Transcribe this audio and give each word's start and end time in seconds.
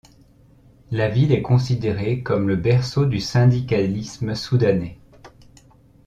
La 0.89 1.09
ville 1.09 1.31
est 1.31 1.43
considérée 1.43 2.23
comme 2.23 2.47
le 2.47 2.55
berceau 2.55 3.05
du 3.05 3.19
syndicalisme 3.19 4.33
soudanais. 4.33 4.97